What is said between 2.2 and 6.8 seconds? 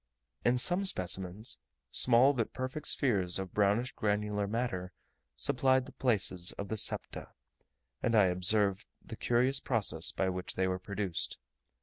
but perfect spheres of brownish granular matter supplied the places of the